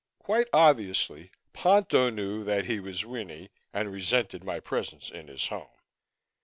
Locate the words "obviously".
0.51-1.29